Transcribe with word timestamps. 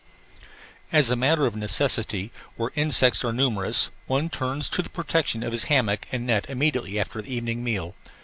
As 0.91 1.11
a 1.11 1.15
matter 1.15 1.45
of 1.45 1.55
necessity, 1.55 2.31
where 2.55 2.71
insects 2.73 3.23
are 3.23 3.31
numerous 3.31 3.91
one 4.07 4.29
turns 4.29 4.67
to 4.69 4.81
the 4.81 4.89
protection 4.89 5.43
of 5.43 5.51
his 5.51 5.65
hammock 5.65 6.07
and 6.11 6.25
net 6.25 6.47
immediately 6.49 6.99
after 6.99 7.21
the 7.21 7.31
evening 7.31 7.63
meal. 7.63 7.93